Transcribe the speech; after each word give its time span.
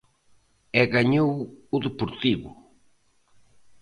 E 0.81 0.83
gañou 0.95 1.31
o 1.75 1.77
Deportivo. 1.85 2.49